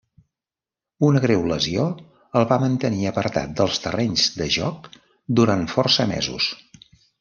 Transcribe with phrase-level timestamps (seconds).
[1.07, 1.85] Una greu lesió
[2.41, 4.93] el va mantenir apartat dels terrenys de joc
[5.43, 6.55] durant força mesos.